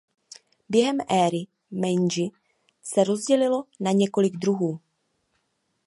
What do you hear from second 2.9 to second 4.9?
rozdělilo na několik druhů.